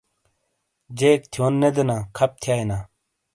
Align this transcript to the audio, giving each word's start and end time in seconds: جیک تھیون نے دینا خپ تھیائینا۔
جیک 0.97 1.21
تھیون 1.31 1.53
نے 1.61 1.69
دینا 1.75 1.97
خپ 2.17 2.31
تھیائینا۔ 2.41 2.77